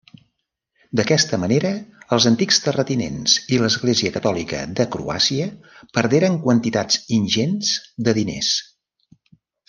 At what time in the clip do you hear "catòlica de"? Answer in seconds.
4.15-4.87